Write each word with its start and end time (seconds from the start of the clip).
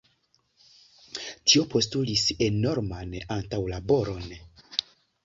Tio 1.51 1.65
postulis 1.73 2.23
enorman 2.47 3.13
antaŭlaboron. 3.37 4.27